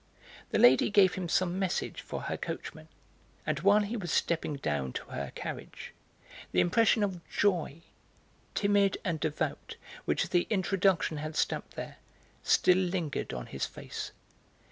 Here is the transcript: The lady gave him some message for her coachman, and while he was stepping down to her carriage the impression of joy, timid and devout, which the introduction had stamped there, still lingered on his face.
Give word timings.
The 0.49 0.57
lady 0.57 0.89
gave 0.89 1.13
him 1.13 1.29
some 1.29 1.59
message 1.59 2.01
for 2.01 2.21
her 2.23 2.35
coachman, 2.35 2.87
and 3.45 3.59
while 3.59 3.81
he 3.81 3.95
was 3.95 4.11
stepping 4.11 4.55
down 4.55 4.93
to 4.93 5.05
her 5.11 5.31
carriage 5.35 5.93
the 6.51 6.59
impression 6.59 7.03
of 7.03 7.21
joy, 7.29 7.83
timid 8.55 8.97
and 9.05 9.19
devout, 9.19 9.75
which 10.05 10.29
the 10.29 10.47
introduction 10.49 11.17
had 11.17 11.35
stamped 11.35 11.75
there, 11.75 11.97
still 12.41 12.79
lingered 12.79 13.31
on 13.31 13.45
his 13.45 13.67
face. 13.67 14.11